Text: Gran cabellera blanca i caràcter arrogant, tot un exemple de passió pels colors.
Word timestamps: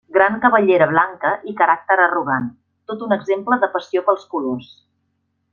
Gran 0.15 0.37
cabellera 0.43 0.87
blanca 0.91 1.33
i 1.51 1.53
caràcter 1.59 1.99
arrogant, 2.07 2.49
tot 2.93 3.07
un 3.09 3.15
exemple 3.19 3.61
de 3.65 3.73
passió 3.77 4.07
pels 4.09 4.29
colors. 4.37 4.77